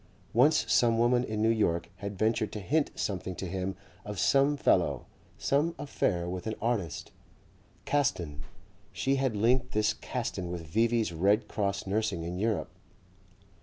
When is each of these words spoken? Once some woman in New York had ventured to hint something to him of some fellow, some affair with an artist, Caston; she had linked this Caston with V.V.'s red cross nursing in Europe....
Once 0.33 0.65
some 0.67 0.97
woman 0.97 1.23
in 1.23 1.43
New 1.43 1.51
York 1.51 1.87
had 1.97 2.17
ventured 2.17 2.51
to 2.51 2.59
hint 2.59 2.89
something 2.95 3.35
to 3.35 3.45
him 3.45 3.75
of 4.03 4.17
some 4.17 4.57
fellow, 4.57 5.05
some 5.37 5.75
affair 5.77 6.27
with 6.27 6.47
an 6.47 6.55
artist, 6.59 7.11
Caston; 7.85 8.41
she 8.91 9.17
had 9.17 9.35
linked 9.35 9.73
this 9.73 9.93
Caston 9.93 10.49
with 10.51 10.65
V.V.'s 10.65 11.13
red 11.13 11.47
cross 11.47 11.85
nursing 11.85 12.23
in 12.23 12.39
Europe.... 12.39 12.71